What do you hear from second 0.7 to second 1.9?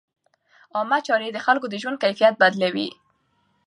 عامه چارې د خلکو د